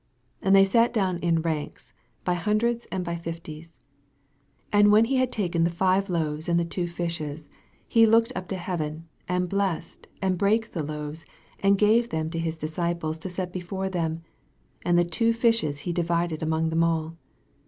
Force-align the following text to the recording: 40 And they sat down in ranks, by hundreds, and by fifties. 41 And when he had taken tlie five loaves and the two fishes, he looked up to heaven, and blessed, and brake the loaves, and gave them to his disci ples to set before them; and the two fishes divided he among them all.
40 0.39 0.47
And 0.47 0.55
they 0.55 0.65
sat 0.65 0.91
down 0.91 1.19
in 1.19 1.43
ranks, 1.43 1.93
by 2.25 2.33
hundreds, 2.33 2.87
and 2.87 3.05
by 3.05 3.15
fifties. 3.15 3.71
41 4.71 4.79
And 4.83 4.91
when 4.91 5.05
he 5.05 5.17
had 5.17 5.31
taken 5.31 5.63
tlie 5.63 5.69
five 5.71 6.09
loaves 6.09 6.49
and 6.49 6.59
the 6.59 6.65
two 6.65 6.87
fishes, 6.87 7.47
he 7.87 8.07
looked 8.07 8.33
up 8.35 8.47
to 8.47 8.55
heaven, 8.55 9.07
and 9.27 9.47
blessed, 9.47 10.07
and 10.19 10.39
brake 10.39 10.71
the 10.71 10.81
loaves, 10.81 11.23
and 11.59 11.77
gave 11.77 12.09
them 12.09 12.31
to 12.31 12.39
his 12.39 12.57
disci 12.57 12.99
ples 12.99 13.19
to 13.19 13.29
set 13.29 13.53
before 13.53 13.89
them; 13.89 14.23
and 14.83 14.97
the 14.97 15.05
two 15.05 15.33
fishes 15.33 15.83
divided 15.83 16.41
he 16.41 16.45
among 16.47 16.69
them 16.71 16.81
all. 16.83 17.13